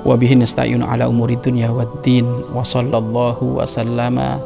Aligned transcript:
Wa 0.00 0.16
bihi 0.16 0.40
nasta'inu 0.40 0.84
ala 0.86 1.06
umuri 1.06 1.36
dunya 1.36 1.68
waddin 1.68 2.24
wa 2.56 2.64
sallallahu 2.64 3.60
wa 3.60 3.68
sallama 3.68 4.40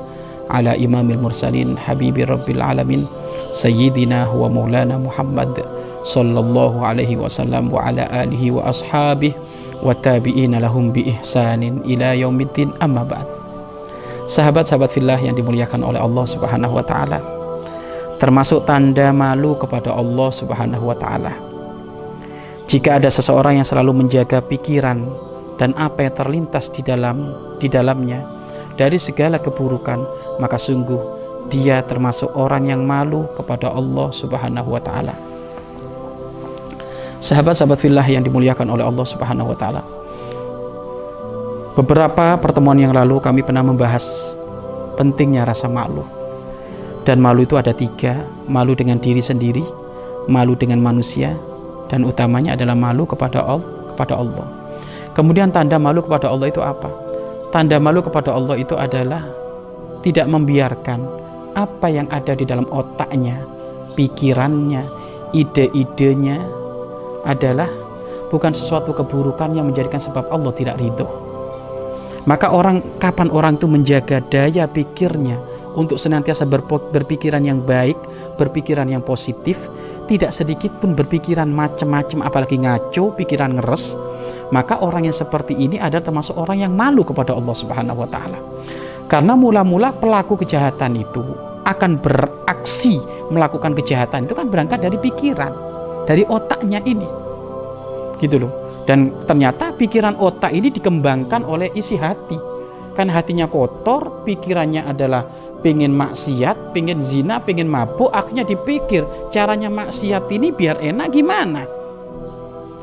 ala 0.50 0.76
imamil 0.76 1.18
mursalin 1.22 1.78
habibi 1.78 2.26
rabbil 2.26 2.60
alamin 2.60 3.08
sayyidina 3.54 4.28
wa 4.34 4.50
maulana 4.50 4.98
Muhammad 4.98 5.56
sallallahu 6.04 6.84
alaihi 6.84 7.16
wasallam 7.16 7.72
wa 7.72 7.86
ala 7.86 8.04
alihi 8.12 8.52
wa 8.52 8.68
ashabihi 8.68 9.32
wa 9.80 9.94
tabi'ina 9.96 10.60
lahum 10.60 10.92
bi 10.92 11.08
ihsanin 11.08 11.80
ila 11.84 12.12
yaumiddin 12.12 12.72
amma 12.80 13.04
ba'd. 13.04 13.26
Sahabat-sahabat 14.24 14.88
fillah 14.88 15.20
yang 15.20 15.36
dimuliakan 15.36 15.84
oleh 15.84 16.00
Allah 16.00 16.24
Subhanahu 16.24 16.80
wa 16.80 16.84
taala. 16.84 17.20
Termasuk 18.16 18.64
tanda 18.64 19.12
malu 19.12 19.52
kepada 19.60 19.92
Allah 19.92 20.28
Subhanahu 20.32 20.88
wa 20.88 20.96
taala. 20.96 21.32
Jika 22.64 22.96
ada 22.96 23.12
seseorang 23.12 23.60
yang 23.60 23.68
selalu 23.68 24.04
menjaga 24.04 24.40
pikiran 24.40 25.04
dan 25.60 25.76
apa 25.78 26.06
yang 26.06 26.14
terlintas 26.14 26.70
di 26.70 26.82
dalam 26.82 27.30
di 27.62 27.70
dalamnya 27.70 28.22
dari 28.74 28.98
segala 28.98 29.38
keburukan, 29.38 30.02
maka 30.42 30.58
sungguh 30.58 30.98
dia 31.46 31.84
termasuk 31.84 32.32
orang 32.34 32.72
yang 32.72 32.82
malu 32.82 33.28
kepada 33.38 33.70
Allah 33.70 34.10
Subhanahu 34.10 34.68
wa 34.74 34.82
taala. 34.82 35.14
Sahabat-sahabat 37.22 37.80
fillah 37.80 38.04
yang 38.04 38.26
dimuliakan 38.26 38.68
oleh 38.68 38.84
Allah 38.84 39.06
Subhanahu 39.06 39.54
wa 39.54 39.56
taala. 39.56 39.82
Beberapa 41.74 42.38
pertemuan 42.38 42.78
yang 42.78 42.94
lalu 42.94 43.18
kami 43.18 43.42
pernah 43.42 43.62
membahas 43.64 44.36
pentingnya 44.94 45.42
rasa 45.42 45.66
malu. 45.66 46.06
Dan 47.04 47.20
malu 47.20 47.44
itu 47.44 47.60
ada 47.60 47.76
tiga, 47.76 48.24
malu 48.48 48.72
dengan 48.72 48.96
diri 48.96 49.20
sendiri, 49.20 49.60
malu 50.24 50.56
dengan 50.56 50.80
manusia, 50.80 51.36
dan 51.92 52.00
utamanya 52.00 52.56
adalah 52.56 52.72
malu 52.72 53.04
kepada 53.04 53.44
Allah, 53.44 53.68
kepada 53.92 54.16
Allah. 54.16 54.63
Kemudian 55.14 55.54
tanda 55.54 55.78
malu 55.78 56.02
kepada 56.02 56.26
Allah 56.26 56.50
itu 56.50 56.58
apa? 56.58 56.90
Tanda 57.54 57.78
malu 57.78 58.02
kepada 58.02 58.34
Allah 58.34 58.58
itu 58.58 58.74
adalah 58.74 59.22
tidak 60.02 60.26
membiarkan 60.26 61.06
apa 61.54 61.86
yang 61.86 62.10
ada 62.10 62.34
di 62.34 62.42
dalam 62.42 62.66
otaknya, 62.66 63.38
pikirannya, 63.94 64.82
ide-idenya 65.30 66.42
adalah 67.22 67.70
bukan 68.34 68.50
sesuatu 68.50 68.90
keburukan 68.90 69.54
yang 69.54 69.70
menjadikan 69.70 70.02
sebab 70.02 70.26
Allah 70.34 70.50
tidak 70.50 70.82
ridho. 70.82 71.06
Maka 72.26 72.50
orang 72.50 72.82
kapan 72.98 73.30
orang 73.30 73.54
itu 73.60 73.70
menjaga 73.70 74.18
daya 74.32 74.66
pikirnya 74.66 75.38
untuk 75.78 76.00
senantiasa 76.00 76.42
berpikiran 76.48 77.44
yang 77.46 77.62
baik, 77.62 77.94
berpikiran 78.40 78.90
yang 78.90 79.04
positif, 79.04 79.60
tidak 80.10 80.32
sedikit 80.32 80.72
pun 80.80 80.96
berpikiran 80.96 81.46
macam-macam 81.48 82.24
apalagi 82.24 82.56
ngaco, 82.58 83.12
pikiran 83.14 83.60
ngeres, 83.60 83.94
maka 84.52 84.82
orang 84.84 85.08
yang 85.08 85.16
seperti 85.16 85.56
ini 85.56 85.80
adalah 85.80 86.04
termasuk 86.04 86.36
orang 86.36 86.60
yang 86.68 86.72
malu 86.74 87.06
kepada 87.06 87.32
Allah 87.32 87.54
Subhanahu 87.56 88.04
wa 88.04 88.08
taala. 88.08 88.38
Karena 89.08 89.36
mula-mula 89.36 89.92
pelaku 89.94 90.40
kejahatan 90.40 90.96
itu 90.96 91.22
akan 91.64 92.00
beraksi 92.00 93.00
melakukan 93.32 93.72
kejahatan 93.72 94.28
itu 94.28 94.36
kan 94.36 94.48
berangkat 94.52 94.84
dari 94.84 94.96
pikiran, 95.00 95.52
dari 96.04 96.24
otaknya 96.28 96.80
ini. 96.84 97.08
Gitu 98.20 98.40
loh. 98.40 98.52
Dan 98.84 99.16
ternyata 99.24 99.72
pikiran 99.72 100.16
otak 100.20 100.52
ini 100.52 100.68
dikembangkan 100.68 101.44
oleh 101.44 101.72
isi 101.72 101.96
hati. 101.96 102.36
Kan 102.92 103.08
hatinya 103.10 103.48
kotor, 103.48 104.22
pikirannya 104.28 104.84
adalah 104.86 105.24
pengen 105.64 105.96
maksiat, 105.96 106.76
pengen 106.76 107.00
zina, 107.00 107.40
pengen 107.40 107.66
mabuk, 107.66 108.12
akhirnya 108.12 108.44
dipikir 108.44 109.08
caranya 109.32 109.72
maksiat 109.72 110.28
ini 110.28 110.52
biar 110.52 110.78
enak 110.84 111.08
gimana. 111.10 111.64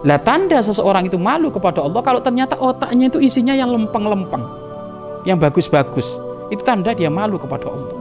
Lah 0.01 0.17
tanda 0.17 0.57
seseorang 0.65 1.05
itu 1.05 1.21
malu 1.21 1.53
kepada 1.53 1.85
Allah 1.85 2.01
kalau 2.01 2.21
ternyata 2.21 2.57
otaknya 2.57 3.13
itu 3.13 3.21
isinya 3.21 3.53
yang 3.53 3.69
lempeng-lempeng, 3.69 4.41
yang 5.29 5.37
bagus-bagus. 5.37 6.17
Itu 6.49 6.65
tanda 6.65 6.97
dia 6.97 7.07
malu 7.13 7.37
kepada 7.37 7.69
Allah. 7.69 7.95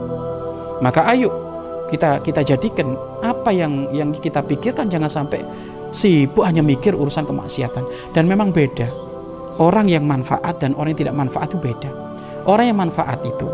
Maka 0.80 1.04
ayo 1.12 1.28
kita 1.92 2.24
kita 2.24 2.40
jadikan 2.46 2.96
apa 3.20 3.52
yang 3.52 3.90
yang 3.92 4.14
kita 4.16 4.40
pikirkan 4.40 4.88
jangan 4.88 5.10
sampai 5.10 5.44
sibuk 5.90 6.46
hanya 6.46 6.62
mikir 6.62 6.94
urusan 6.94 7.26
kemaksiatan 7.26 7.82
dan 8.14 8.24
memang 8.30 8.54
beda 8.54 8.88
orang 9.58 9.90
yang 9.90 10.06
manfaat 10.06 10.56
dan 10.62 10.72
orang 10.78 10.94
yang 10.94 11.02
tidak 11.04 11.18
manfaat 11.18 11.50
itu 11.50 11.58
beda 11.58 11.90
orang 12.46 12.66
yang 12.70 12.78
manfaat 12.78 13.18
itu 13.26 13.46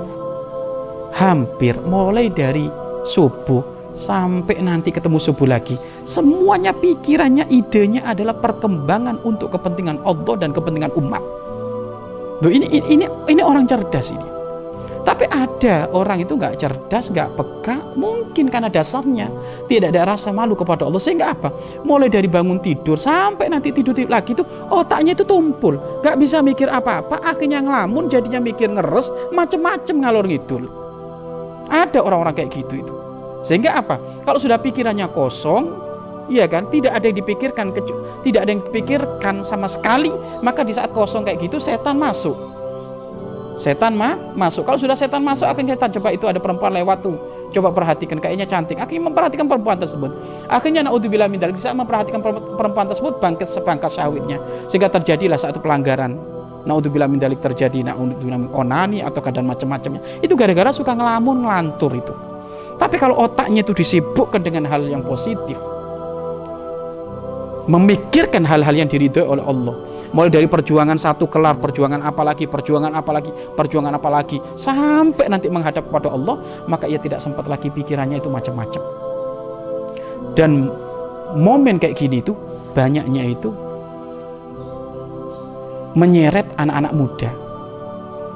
hampir 1.16 1.74
mulai 1.88 2.28
dari 2.28 2.68
subuh 3.08 3.75
sampai 3.96 4.60
nanti 4.60 4.92
ketemu 4.92 5.16
subuh 5.16 5.48
lagi 5.48 5.80
semuanya 6.04 6.76
pikirannya 6.76 7.48
idenya 7.48 8.04
adalah 8.04 8.36
perkembangan 8.36 9.24
untuk 9.24 9.56
kepentingan 9.56 10.04
Allah 10.04 10.36
dan 10.36 10.52
kepentingan 10.52 10.92
umat 11.00 11.24
Loh, 12.36 12.52
ini 12.52 12.68
ini 12.68 13.08
ini 13.32 13.40
orang 13.40 13.64
cerdas 13.64 14.12
ini 14.12 14.36
tapi 15.06 15.22
ada 15.30 15.86
orang 15.94 16.26
itu 16.26 16.34
nggak 16.34 16.58
cerdas, 16.58 17.14
nggak 17.14 17.38
peka, 17.38 17.78
mungkin 17.94 18.50
karena 18.50 18.66
dasarnya 18.66 19.30
tidak 19.70 19.94
ada 19.94 20.02
rasa 20.02 20.34
malu 20.34 20.58
kepada 20.58 20.82
Allah. 20.82 20.98
Sehingga 20.98 21.30
apa? 21.30 21.54
Mulai 21.86 22.10
dari 22.10 22.26
bangun 22.26 22.58
tidur 22.58 22.98
sampai 22.98 23.46
nanti 23.46 23.70
tidur 23.70 23.94
lagi 24.10 24.34
itu 24.34 24.42
otaknya 24.66 25.14
itu 25.14 25.22
tumpul, 25.22 25.78
nggak 26.02 26.18
bisa 26.18 26.42
mikir 26.42 26.66
apa-apa. 26.66 27.22
Akhirnya 27.22 27.62
ngelamun, 27.62 28.10
jadinya 28.10 28.42
mikir 28.42 28.66
ngeres, 28.66 29.06
macem-macem 29.30 29.94
ngalor 30.02 30.26
ngidul. 30.26 30.66
Ada 31.70 32.02
orang-orang 32.02 32.34
kayak 32.34 32.50
gitu 32.58 32.82
itu. 32.82 33.05
Sehingga 33.46 33.78
apa? 33.78 34.02
Kalau 34.26 34.42
sudah 34.42 34.58
pikirannya 34.58 35.06
kosong, 35.14 35.70
iya 36.26 36.50
kan, 36.50 36.66
tidak 36.66 36.98
ada 36.98 37.06
yang 37.06 37.16
dipikirkan, 37.22 37.70
tidak 38.26 38.40
ada 38.42 38.50
yang 38.50 38.62
dipikirkan 38.66 39.46
sama 39.46 39.70
sekali, 39.70 40.10
maka 40.42 40.66
di 40.66 40.74
saat 40.74 40.90
kosong 40.90 41.22
kayak 41.22 41.46
gitu 41.46 41.62
setan 41.62 41.94
masuk 41.94 42.56
Setan 43.56 43.96
mah 43.96 44.36
masuk. 44.36 44.68
Kalau 44.68 44.76
sudah 44.76 44.92
setan 44.92 45.24
masuk, 45.24 45.48
akhirnya 45.48 45.80
setan 45.80 45.88
coba 45.96 46.12
itu 46.12 46.28
ada 46.28 46.36
perempuan 46.36 46.76
lewat 46.76 47.00
tuh. 47.00 47.16
Coba 47.56 47.72
perhatikan, 47.72 48.20
kayaknya 48.20 48.44
cantik. 48.44 48.76
Akhirnya 48.76 49.08
memperhatikan 49.08 49.48
perempuan 49.48 49.80
tersebut. 49.80 50.12
Akhirnya 50.44 50.84
naudzubillah 50.84 51.24
min 51.24 51.40
dzalik 51.40 51.56
bisa 51.56 51.72
memperhatikan 51.72 52.20
perempuan 52.20 52.84
tersebut 52.84 53.16
bangkit 53.16 53.48
sebangkas 53.48 53.96
syahwitnya. 53.96 54.36
Sehingga 54.68 54.92
terjadilah 54.92 55.40
satu 55.40 55.64
pelanggaran. 55.64 56.20
Naudzubillah 56.68 57.08
min 57.08 57.16
dzalik 57.16 57.40
terjadi 57.40 57.80
naudzubillah 57.80 58.52
onani 58.52 59.00
atau 59.00 59.24
keadaan 59.24 59.48
macam-macamnya. 59.48 60.20
Itu 60.20 60.36
gara-gara 60.36 60.68
suka 60.76 60.92
ngelamun 60.92 61.48
ngelantur 61.48 61.96
itu. 61.96 62.12
Tapi 62.76 62.96
kalau 63.00 63.16
otaknya 63.24 63.64
itu 63.64 63.72
disibukkan 63.72 64.44
dengan 64.44 64.68
hal 64.68 64.84
yang 64.84 65.00
positif, 65.00 65.56
memikirkan 67.66 68.44
hal-hal 68.44 68.76
yang 68.76 68.88
diridhoi 68.88 69.24
oleh 69.24 69.44
Allah, 69.44 69.74
mulai 70.12 70.28
dari 70.28 70.44
perjuangan 70.44 71.00
satu 71.00 71.24
kelar 71.26 71.56
perjuangan 71.56 72.04
apalagi 72.04 72.44
perjuangan 72.46 72.92
apalagi 72.94 73.32
perjuangan 73.56 73.96
apalagi 73.96 74.38
sampai 74.54 75.26
nanti 75.32 75.48
menghadap 75.48 75.88
kepada 75.88 76.12
Allah 76.12 76.36
maka 76.68 76.84
ia 76.84 77.00
tidak 77.00 77.18
sempat 77.18 77.48
lagi 77.48 77.72
pikirannya 77.72 78.20
itu 78.20 78.28
macam-macam. 78.28 78.82
Dan 80.36 80.68
momen 81.32 81.80
kayak 81.80 81.96
gini 81.96 82.20
itu 82.20 82.36
banyaknya 82.76 83.24
itu 83.24 83.48
menyeret 85.96 86.44
anak-anak 86.60 86.92
muda 86.92 87.45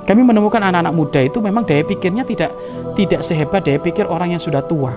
kami 0.08 0.20
menemukan 0.24 0.62
anak-anak 0.62 0.94
muda 0.94 1.20
itu 1.24 1.38
memang 1.40 1.66
daya 1.66 1.84
pikirnya 1.84 2.24
tidak 2.24 2.50
tidak 2.96 3.20
sehebat 3.24 3.64
daya 3.64 3.78
pikir 3.80 4.04
orang 4.08 4.34
yang 4.34 4.42
sudah 4.42 4.64
tua 4.64 4.96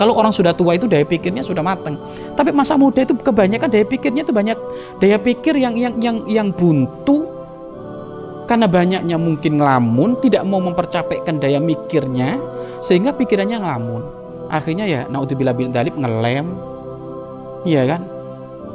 kalau 0.00 0.16
orang 0.16 0.32
sudah 0.32 0.56
tua 0.56 0.80
itu 0.80 0.88
daya 0.88 1.04
pikirnya 1.04 1.44
sudah 1.44 1.60
matang. 1.60 2.00
Tapi 2.32 2.56
masa 2.56 2.72
muda 2.80 3.04
itu 3.04 3.12
kebanyakan 3.20 3.68
daya 3.68 3.84
pikirnya 3.84 4.24
itu 4.24 4.32
banyak 4.32 4.56
daya 4.96 5.20
pikir 5.20 5.60
yang 5.60 5.76
yang 5.76 5.92
yang 6.00 6.24
yang 6.24 6.48
buntu 6.48 7.28
karena 8.48 8.66
banyaknya 8.66 9.14
mungkin 9.14 9.62
ngelamun, 9.62 10.18
tidak 10.24 10.42
mau 10.42 10.58
mempercapaikan 10.58 11.38
daya 11.38 11.62
mikirnya 11.62 12.40
sehingga 12.82 13.14
pikirannya 13.14 13.62
ngelamun. 13.62 14.02
Akhirnya 14.50 14.90
ya 14.90 15.00
naudzubillah 15.06 15.54
bil 15.54 15.70
dalib 15.70 15.94
ngelem. 15.94 16.50
Iya 17.62 17.86
kan? 17.86 18.02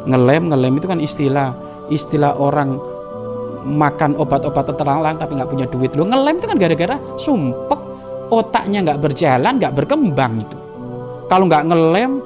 Ngelem, 0.08 0.54
ngelem 0.54 0.74
itu 0.80 0.88
kan 0.88 1.00
istilah 1.04 1.58
istilah 1.92 2.40
orang 2.40 2.80
makan 3.66 4.14
obat-obat 4.22 4.70
terlarang 4.78 5.18
tapi 5.18 5.42
nggak 5.42 5.50
punya 5.50 5.66
duit 5.66 5.92
lo 5.98 6.06
ngelem 6.06 6.38
itu 6.38 6.46
kan 6.46 6.58
gara-gara 6.62 6.96
sumpek 7.18 7.82
otaknya 8.30 8.86
nggak 8.86 9.02
berjalan 9.02 9.58
nggak 9.58 9.74
berkembang 9.74 10.46
itu 10.46 10.58
kalau 11.26 11.50
nggak 11.50 11.66
ngelem 11.66 12.22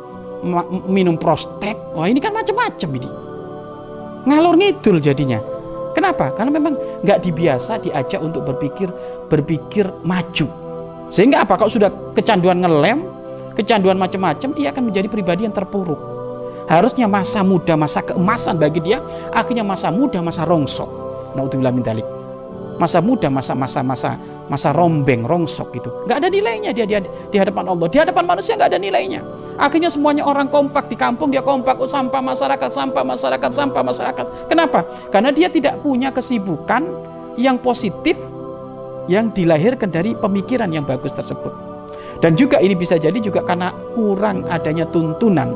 minum 0.87 1.15
prostek 1.15 1.79
wah 1.95 2.07
ini 2.07 2.19
kan 2.19 2.35
macam-macam 2.35 2.89
ini 2.99 3.09
ngalor 4.27 4.55
ngidul 4.59 4.99
jadinya 4.99 5.39
Kenapa? 5.89 6.31
Karena 6.31 6.53
memang 6.53 6.77
nggak 7.01 7.19
dibiasa 7.27 7.81
diajak 7.81 8.21
untuk 8.21 8.45
berpikir 8.45 8.87
berpikir 9.27 9.89
maju. 10.05 10.47
Sehingga 11.09 11.41
apa? 11.41 11.57
Kalau 11.57 11.71
sudah 11.71 11.89
kecanduan 12.13 12.61
ngelem, 12.61 13.01
kecanduan 13.57 13.97
macam-macam, 13.97 14.53
ia 14.55 14.69
akan 14.69 14.93
menjadi 14.93 15.09
pribadi 15.09 15.49
yang 15.49 15.55
terpuruk. 15.55 15.97
Harusnya 16.69 17.09
masa 17.09 17.41
muda, 17.41 17.73
masa 17.73 18.05
keemasan 18.05 18.61
bagi 18.61 18.77
dia, 18.77 19.01
akhirnya 19.33 19.65
masa 19.65 19.89
muda, 19.89 20.21
masa 20.21 20.45
rongsok. 20.45 21.08
Naudzubillah 21.35 21.73
min 21.73 21.83
dalik. 21.83 22.05
Masa 22.79 23.03
muda, 23.03 23.27
masa 23.27 23.51
masa 23.53 23.83
masa 23.83 24.15
masa 24.49 24.73
rombeng, 24.73 25.27
rongsok 25.27 25.75
gitu. 25.75 25.89
Nggak 26.07 26.17
ada 26.25 26.29
nilainya 26.31 26.71
dia, 26.73 26.85
dia 26.87 26.99
di 27.03 27.37
hadapan 27.37 27.69
Allah. 27.69 27.87
Di 27.91 27.97
hadapan 28.01 28.23
manusia 28.25 28.55
nggak 28.55 28.71
ada 28.71 28.79
nilainya. 28.81 29.21
Akhirnya 29.59 29.91
semuanya 29.91 30.23
orang 30.23 30.47
kompak 30.47 30.87
di 30.87 30.95
kampung 30.95 31.35
dia 31.35 31.43
kompak, 31.43 31.75
oh 31.77 31.85
sampah 31.85 32.23
masyarakat, 32.23 32.71
sampah 32.71 33.03
masyarakat, 33.03 33.51
sampah 33.51 33.83
masyarakat. 33.83 34.25
Kenapa? 34.47 34.87
Karena 35.11 35.35
dia 35.35 35.51
tidak 35.51 35.83
punya 35.83 36.15
kesibukan 36.15 36.87
yang 37.35 37.59
positif 37.59 38.15
yang 39.11 39.35
dilahirkan 39.35 39.91
dari 39.91 40.15
pemikiran 40.15 40.71
yang 40.71 40.87
bagus 40.87 41.11
tersebut. 41.11 41.51
Dan 42.23 42.39
juga 42.39 42.63
ini 42.63 42.75
bisa 42.75 42.95
jadi 42.95 43.15
juga 43.19 43.43
karena 43.43 43.71
kurang 43.95 44.47
adanya 44.47 44.87
tuntunan. 44.87 45.51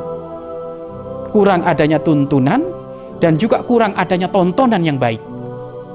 Kurang 1.31 1.63
adanya 1.63 1.97
tuntunan 1.97 2.59
dan 3.23 3.39
juga 3.39 3.63
kurang 3.63 3.95
adanya 3.95 4.27
tontonan 4.27 4.83
yang 4.83 4.99
baik. 4.99 5.32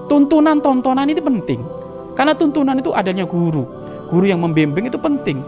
Tuntunan-tontonan 0.08 1.06
itu 1.12 1.20
penting. 1.20 1.60
Karena 2.16 2.34
tuntunan 2.34 2.74
itu 2.80 2.90
adanya 2.96 3.28
guru. 3.28 3.62
Guru 4.08 4.24
yang 4.24 4.40
membimbing 4.40 4.88
itu 4.88 4.96
penting 4.96 5.38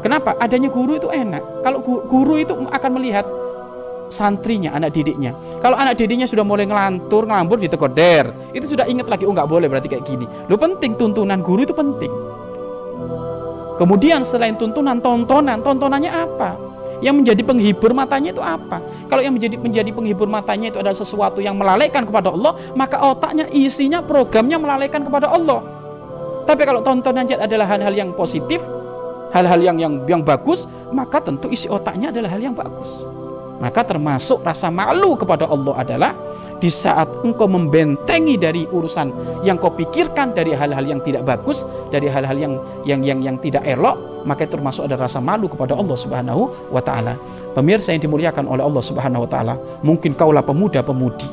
Kenapa? 0.00 0.32
Adanya 0.40 0.72
guru 0.72 0.96
itu 0.96 1.08
enak. 1.12 1.60
Kalau 1.60 1.84
guru 1.84 2.40
itu 2.40 2.56
akan 2.56 2.90
melihat 2.96 3.24
santrinya, 4.08 4.72
anak 4.72 4.96
didiknya. 4.96 5.36
Kalau 5.60 5.76
anak 5.76 6.00
didiknya 6.00 6.24
sudah 6.24 6.42
mulai 6.42 6.64
ngelantur, 6.64 7.28
ngelambur 7.28 7.60
ditekoder, 7.60 8.56
itu 8.56 8.74
sudah 8.74 8.88
ingat 8.88 9.06
lagi, 9.12 9.28
oh 9.28 9.32
nggak 9.36 9.46
boleh 9.46 9.68
berarti 9.68 9.92
kayak 9.92 10.04
gini. 10.08 10.24
Lo 10.48 10.56
penting 10.56 10.96
tuntunan 10.96 11.44
guru 11.44 11.68
itu 11.68 11.76
penting. 11.76 12.10
Kemudian 13.76 14.24
selain 14.24 14.56
tuntunan, 14.56 15.00
tontonan, 15.00 15.60
tontonannya 15.60 16.12
apa? 16.12 16.69
Yang 17.00 17.14
menjadi 17.24 17.42
penghibur 17.44 17.92
matanya 17.96 18.30
itu 18.36 18.44
apa? 18.44 18.80
Kalau 19.08 19.24
yang 19.24 19.34
menjadi 19.34 19.56
menjadi 19.56 19.90
penghibur 19.90 20.28
matanya 20.28 20.68
itu 20.68 20.78
adalah 20.78 20.96
sesuatu 20.96 21.40
yang 21.40 21.56
melalaikan 21.56 22.04
kepada 22.04 22.28
Allah, 22.28 22.52
maka 22.76 23.00
otaknya 23.00 23.48
isinya 23.48 24.04
programnya 24.04 24.60
melalaikan 24.60 25.00
kepada 25.00 25.32
Allah. 25.32 25.64
Tapi 26.44 26.62
kalau 26.68 26.84
tontonannya 26.84 27.40
adalah 27.40 27.66
hal-hal 27.72 27.94
yang 27.96 28.10
positif, 28.12 28.60
hal-hal 29.32 29.60
yang 29.64 29.76
yang 29.80 29.94
yang 30.04 30.22
bagus, 30.22 30.68
maka 30.92 31.24
tentu 31.24 31.48
isi 31.48 31.70
otaknya 31.72 32.12
adalah 32.12 32.36
hal 32.36 32.42
yang 32.42 32.56
bagus. 32.56 33.00
Maka 33.60 33.84
termasuk 33.84 34.40
rasa 34.40 34.72
malu 34.72 35.16
kepada 35.16 35.44
Allah 35.44 35.74
adalah 35.76 36.12
di 36.60 36.68
saat 36.68 37.08
engkau 37.24 37.48
membentengi 37.48 38.36
dari 38.36 38.68
urusan 38.68 39.40
yang 39.44 39.56
kau 39.56 39.72
pikirkan 39.72 40.36
dari 40.36 40.52
hal-hal 40.52 40.84
yang 40.84 41.00
tidak 41.00 41.24
bagus, 41.24 41.64
dari 41.88 42.08
hal-hal 42.08 42.36
yang 42.36 42.54
yang 42.84 43.00
yang 43.00 43.18
yang 43.24 43.36
tidak 43.40 43.64
elok, 43.64 43.96
maka 44.24 44.44
itu 44.44 44.56
termasuk 44.56 44.86
ada 44.86 44.96
rasa 44.96 45.18
malu 45.18 45.48
kepada 45.48 45.76
Allah 45.76 45.96
Subhanahu 45.96 46.72
wa 46.72 46.82
taala. 46.82 47.16
Pemirsa 47.50 47.90
yang 47.90 48.02
dimuliakan 48.04 48.46
oleh 48.46 48.62
Allah 48.62 48.82
Subhanahu 48.84 49.26
wa 49.26 49.30
taala, 49.30 49.54
mungkin 49.82 50.14
kaulah 50.14 50.44
pemuda-pemudi. 50.44 51.26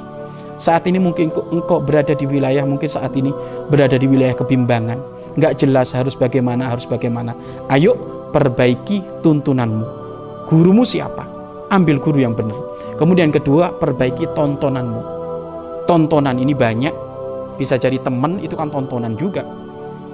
Saat 0.57 0.89
ini 0.89 0.97
mungkin 0.97 1.29
engkau 1.29 1.77
berada 1.77 2.17
di 2.17 2.25
wilayah 2.25 2.65
mungkin 2.65 2.89
saat 2.89 3.13
ini 3.13 3.29
berada 3.69 3.93
di 3.93 4.09
wilayah 4.09 4.33
kebimbangan. 4.33 4.97
Nggak 5.37 5.61
jelas 5.61 5.93
harus 5.93 6.17
bagaimana 6.17 6.65
harus 6.73 6.89
bagaimana. 6.89 7.37
Ayo 7.69 7.93
perbaiki 8.33 9.21
tuntunanmu. 9.21 9.85
Gurumu 10.49 10.81
siapa? 10.81 11.29
Ambil 11.69 12.01
guru 12.01 12.25
yang 12.25 12.33
benar. 12.33 12.57
Kemudian 12.97 13.29
kedua 13.29 13.69
perbaiki 13.77 14.25
tontonanmu. 14.33 15.01
Tontonan 15.85 16.41
ini 16.41 16.57
banyak. 16.57 16.95
Bisa 17.61 17.77
jadi 17.77 18.01
teman 18.01 18.41
itu 18.41 18.57
kan 18.57 18.73
tontonan 18.73 19.13
juga 19.13 19.45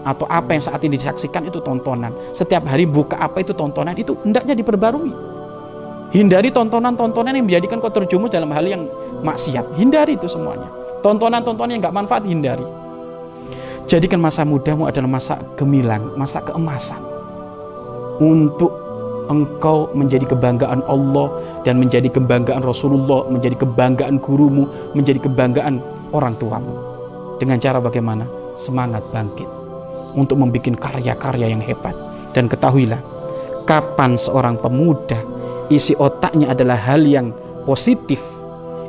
atau 0.04 0.28
apa 0.28 0.56
yang 0.56 0.64
saat 0.64 0.84
ini 0.84 1.00
disaksikan 1.00 1.48
itu 1.48 1.64
tontonan 1.64 2.12
setiap 2.36 2.68
hari 2.68 2.84
buka 2.84 3.16
apa 3.20 3.40
itu 3.42 3.56
tontonan 3.56 3.96
itu 3.96 4.16
hendaknya 4.24 4.54
diperbarui 4.56 5.12
hindari 6.14 6.54
tontonan-tontonan 6.54 7.34
yang 7.34 7.48
menjadikan 7.48 7.80
kau 7.80 7.90
terjumus 7.90 8.30
dalam 8.30 8.52
hal 8.52 8.68
yang 8.68 8.86
maksiat 9.24 9.80
hindari 9.80 10.20
itu 10.20 10.28
semuanya 10.28 10.68
tontonan-tontonan 11.02 11.80
yang 11.80 11.82
nggak 11.84 11.96
manfaat 11.96 12.24
hindari 12.28 12.68
Jadikan 13.84 14.24
masa 14.24 14.48
mudamu 14.48 14.88
adalah 14.88 15.12
masa 15.12 15.36
gemilang, 15.60 16.16
masa 16.16 16.40
keemasan. 16.40 17.04
Untuk 18.24 18.72
engkau 19.28 19.92
menjadi 19.92 20.24
kebanggaan 20.24 20.80
Allah 20.88 21.28
dan 21.68 21.84
menjadi 21.84 22.08
kebanggaan 22.08 22.64
Rasulullah, 22.64 23.28
menjadi 23.28 23.60
kebanggaan 23.60 24.24
gurumu, 24.24 24.72
menjadi 24.96 25.20
kebanggaan 25.28 25.84
orang 26.16 26.40
tuamu. 26.40 26.74
Dengan 27.44 27.60
cara 27.60 27.84
bagaimana? 27.84 28.24
Semangat 28.56 29.04
bangkit 29.12 29.63
untuk 30.14 30.40
membuat 30.40 30.78
karya-karya 30.80 31.54
yang 31.54 31.62
hebat. 31.62 31.94
Dan 32.34 32.50
ketahuilah, 32.50 33.02
kapan 33.70 34.18
seorang 34.18 34.58
pemuda 34.58 35.34
isi 35.72 35.96
otaknya 35.96 36.52
adalah 36.52 36.76
hal 36.76 37.06
yang 37.06 37.32
positif, 37.64 38.20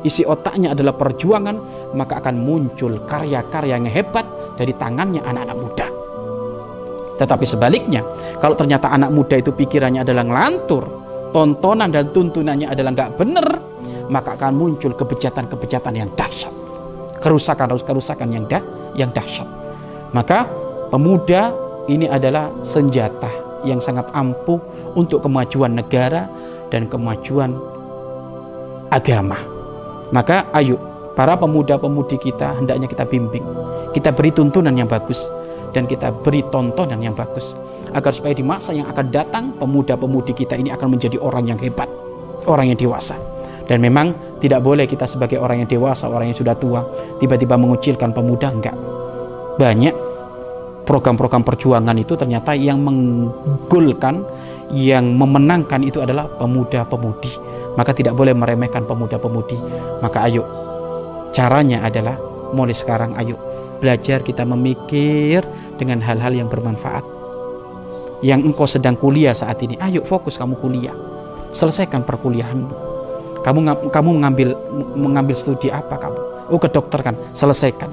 isi 0.03 0.27
otaknya 0.27 0.75
adalah 0.75 0.97
perjuangan, 0.97 1.57
maka 1.95 2.21
akan 2.21 2.37
muncul 2.41 2.99
karya-karya 3.07 3.79
yang 3.79 3.89
hebat 3.89 4.27
dari 4.59 4.75
tangannya 4.75 5.23
anak-anak 5.23 5.57
muda. 5.57 5.87
Tetapi 7.15 7.47
sebaliknya, 7.47 8.03
kalau 8.43 8.59
ternyata 8.59 8.91
anak 8.91 9.15
muda 9.15 9.39
itu 9.39 9.55
pikirannya 9.55 10.03
adalah 10.03 10.27
ngelantur, 10.27 10.85
tontonan 11.31 11.95
dan 11.95 12.11
tuntunannya 12.11 12.67
adalah 12.67 12.91
nggak 12.91 13.11
benar, 13.15 13.49
maka 14.11 14.35
akan 14.35 14.53
muncul 14.59 14.93
kebejatan-kebejatan 14.99 15.95
yang 15.95 16.11
dahsyat, 16.19 16.51
kerusakan-kerusakan 17.23 18.29
yang 18.35 18.45
dah 18.51 18.63
yang 18.99 19.15
dahsyat. 19.15 19.47
Maka 20.11 20.47
pemuda 20.89 21.53
ini 21.89 22.09
adalah 22.09 22.49
senjata 22.65 23.29
yang 23.65 23.81
sangat 23.81 24.09
ampuh 24.13 24.61
untuk 24.97 25.25
kemajuan 25.25 25.77
negara 25.77 26.29
dan 26.69 26.89
kemajuan 26.89 27.57
agama. 28.93 29.37
Maka 30.13 30.47
ayo 30.55 30.77
para 31.17 31.35
pemuda-pemudi 31.35 32.21
kita 32.21 32.55
hendaknya 32.61 32.87
kita 32.87 33.09
bimbing, 33.09 33.45
kita 33.97 34.13
beri 34.13 34.31
tuntunan 34.31 34.75
yang 34.77 34.87
bagus 34.87 35.27
dan 35.75 35.89
kita 35.89 36.15
beri 36.23 36.45
tontonan 36.53 37.01
yang 37.03 37.17
bagus 37.17 37.59
agar 37.95 38.11
supaya 38.11 38.35
di 38.35 38.43
masa 38.43 38.75
yang 38.75 38.91
akan 38.91 39.07
datang 39.11 39.45
pemuda-pemudi 39.59 40.35
kita 40.35 40.59
ini 40.59 40.75
akan 40.75 40.99
menjadi 40.99 41.19
orang 41.19 41.51
yang 41.51 41.59
hebat, 41.59 41.87
orang 42.47 42.75
yang 42.75 42.79
dewasa. 42.79 43.15
Dan 43.65 43.81
memang 43.81 44.13
tidak 44.45 44.61
boleh 44.61 44.85
kita 44.85 45.09
sebagai 45.09 45.41
orang 45.41 45.65
yang 45.65 45.71
dewasa, 45.71 46.05
orang 46.05 46.29
yang 46.29 46.37
sudah 46.37 46.53
tua, 46.53 46.85
tiba-tiba 47.17 47.57
mengucilkan 47.57 48.13
pemuda 48.13 48.53
enggak. 48.53 48.77
Banyak 49.57 50.14
program-program 50.85 51.43
perjuangan 51.43 51.97
itu 51.97 52.15
ternyata 52.15 52.53
yang 52.53 52.81
menggulkan, 52.85 54.25
yang 54.73 55.17
memenangkan 55.17 55.81
itu 55.85 56.05
adalah 56.05 56.29
pemuda-pemudi. 56.41 57.33
Maka 57.75 57.91
tidak 57.91 58.15
boleh 58.15 58.37
meremehkan 58.37 58.87
pemuda-pemudi. 58.87 59.59
Maka 59.99 60.31
ayo 60.31 60.65
Caranya 61.35 61.83
adalah 61.83 62.15
mulai 62.55 62.71
sekarang 62.71 63.19
ayo 63.19 63.35
belajar 63.83 64.23
kita 64.23 64.47
memikir 64.47 65.43
dengan 65.75 65.99
hal-hal 65.99 66.31
yang 66.31 66.47
bermanfaat. 66.47 67.03
Yang 68.23 68.55
engkau 68.55 68.71
sedang 68.71 68.95
kuliah 68.95 69.35
saat 69.35 69.59
ini, 69.67 69.75
ayo 69.83 70.07
fokus 70.07 70.39
kamu 70.39 70.55
kuliah. 70.63 70.95
Selesaikan 71.51 72.07
perkuliahanmu. 72.07 72.71
Kamu 73.43 73.91
kamu 73.91 74.11
mengambil 74.15 74.55
mengambil 74.95 75.35
studi 75.35 75.75
apa 75.75 75.99
kamu? 75.99 76.21
Oh 76.55 76.61
ke 76.63 76.71
dokter 76.71 77.03
kan, 77.03 77.19
selesaikan. 77.35 77.91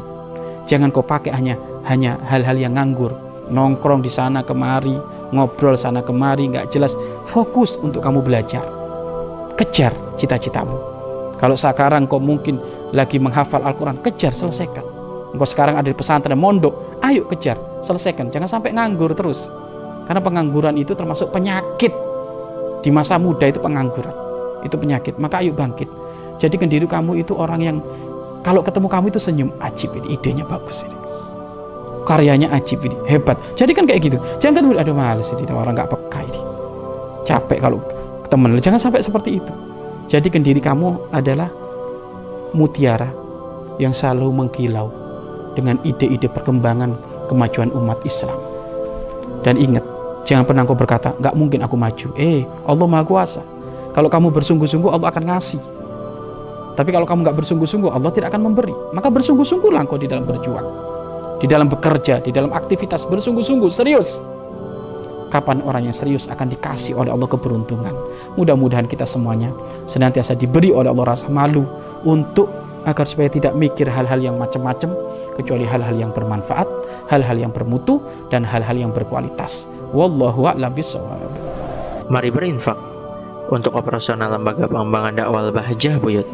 Jangan 0.69 0.93
kau 0.93 1.01
pakai 1.01 1.33
hanya 1.33 1.57
hanya 1.87 2.17
hal-hal 2.29 2.57
yang 2.57 2.77
nganggur, 2.77 3.13
nongkrong 3.49 4.05
di 4.05 4.11
sana 4.11 4.45
kemari, 4.45 4.95
ngobrol 5.33 5.79
sana 5.79 6.03
kemari, 6.03 6.51
nggak 6.51 6.69
jelas. 6.69 6.93
Fokus 7.31 7.79
untuk 7.79 8.03
kamu 8.03 8.21
belajar. 8.21 8.63
Kejar 9.55 9.95
cita-citamu. 10.19 10.75
Kalau 11.39 11.57
sekarang 11.57 12.05
kau 12.05 12.21
mungkin 12.21 12.61
lagi 12.93 13.17
menghafal 13.17 13.63
Al-Quran, 13.65 13.97
kejar, 14.03 14.35
selesaikan. 14.35 14.83
Engkau 15.31 15.47
sekarang 15.47 15.79
ada 15.79 15.87
di 15.87 15.95
pesantren, 15.95 16.35
mondok, 16.35 16.99
ayo 17.01 17.23
kejar, 17.25 17.55
selesaikan. 17.81 18.29
Jangan 18.29 18.59
sampai 18.59 18.75
nganggur 18.75 19.15
terus. 19.15 19.47
Karena 20.05 20.19
pengangguran 20.19 20.75
itu 20.75 20.91
termasuk 20.91 21.31
penyakit. 21.31 21.95
Di 22.83 22.91
masa 22.91 23.15
muda 23.15 23.47
itu 23.47 23.63
pengangguran. 23.63 24.11
Itu 24.67 24.75
penyakit. 24.75 25.15
Maka 25.17 25.39
ayo 25.39 25.55
bangkit. 25.55 25.87
Jadikan 26.41 26.67
diri 26.67 26.83
kamu 26.83 27.23
itu 27.23 27.37
orang 27.37 27.61
yang 27.63 27.77
kalau 28.43 28.59
ketemu 28.65 28.91
kamu 28.91 29.05
itu 29.13 29.19
senyum. 29.21 29.49
Ajib 29.63 29.95
ini, 29.95 30.19
idenya 30.19 30.43
bagus 30.43 30.83
ini. 30.83 31.10
Karyanya 32.01 32.49
ajib 32.57 32.81
ini, 32.81 32.97
hebat. 33.05 33.37
Jadi 33.53 33.71
kan 33.77 33.85
kayak 33.85 34.01
gitu. 34.01 34.17
Jangan 34.41 34.57
ketemu, 34.57 34.73
aduh 34.81 34.95
males 34.97 35.29
ini 35.31 35.45
orang 35.53 35.77
nggak 35.77 35.89
peka 35.89 36.19
ini. 36.25 36.41
Capek 37.29 37.59
kalau 37.61 37.77
temen. 38.27 38.57
Jangan 38.57 38.79
sampai 38.81 39.05
seperti 39.05 39.37
itu. 39.37 39.53
Jadikan 40.09 40.41
diri 40.41 40.59
kamu 40.59 41.13
adalah 41.13 41.47
mutiara 42.51 43.07
yang 43.79 43.95
selalu 43.95 44.27
mengkilau 44.33 44.91
dengan 45.55 45.79
ide-ide 45.87 46.27
perkembangan 46.27 46.95
kemajuan 47.31 47.71
umat 47.71 48.01
Islam. 48.03 48.35
Dan 49.41 49.57
ingat, 49.57 49.85
jangan 50.27 50.43
pernah 50.43 50.67
kau 50.67 50.75
berkata, 50.75 51.15
nggak 51.17 51.35
mungkin 51.37 51.63
aku 51.63 51.75
maju. 51.79 52.07
Eh, 52.19 52.43
Allah 52.67 52.87
Maha 52.87 53.03
Kuasa. 53.07 53.41
Kalau 53.91 54.07
kamu 54.07 54.31
bersungguh-sungguh, 54.31 54.91
Allah 54.91 55.11
akan 55.11 55.23
ngasih. 55.31 55.61
Tapi 56.75 56.89
kalau 56.95 57.03
kamu 57.03 57.27
nggak 57.27 57.37
bersungguh-sungguh, 57.43 57.91
Allah 57.91 58.11
tidak 58.15 58.31
akan 58.31 58.51
memberi. 58.51 58.71
Maka 58.95 59.11
bersungguh-sungguhlah 59.11 59.83
engkau 59.83 59.99
di 59.99 60.07
dalam 60.07 60.23
berjuang, 60.23 60.63
di 61.41 61.49
dalam 61.49 61.65
bekerja, 61.67 62.21
di 62.21 62.29
dalam 62.29 62.53
aktivitas 62.53 63.09
bersungguh-sungguh, 63.09 63.67
serius. 63.73 64.21
Kapan 65.33 65.63
orang 65.65 65.89
yang 65.89 65.95
serius 65.95 66.29
akan 66.29 66.53
dikasih 66.53 66.93
oleh 66.93 67.09
Allah 67.09 67.25
keberuntungan. 67.25 67.95
Mudah-mudahan 68.37 68.85
kita 68.85 69.07
semuanya 69.09 69.49
senantiasa 69.89 70.37
diberi 70.37 70.69
oleh 70.69 70.91
Allah 70.91 71.17
rasa 71.17 71.31
malu 71.31 71.65
untuk 72.05 72.51
agar 72.85 73.07
supaya 73.07 73.31
tidak 73.31 73.55
mikir 73.55 73.87
hal-hal 73.87 74.19
yang 74.19 74.35
macam-macam 74.37 74.91
kecuali 75.39 75.63
hal-hal 75.63 75.95
yang 75.95 76.11
bermanfaat, 76.11 76.67
hal-hal 77.09 77.37
yang 77.39 77.49
bermutu 77.49 78.03
dan 78.27 78.43
hal-hal 78.43 78.75
yang 78.75 78.91
berkualitas. 78.91 79.65
Wallahu 79.95 80.51
a'lam 80.51 80.75
bishawab. 80.75 81.31
Mari 82.11 82.27
berinfak 82.27 82.75
untuk 83.47 83.71
operasional 83.79 84.35
lembaga 84.35 84.67
pengembangan 84.67 85.15
dakwah 85.15 85.47
Bahjah 85.47 85.95
Buyut. 86.03 86.27